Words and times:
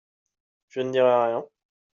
je 0.69 0.79
ne 0.81 0.89
dirai 0.91 1.13
rien. 1.27 1.47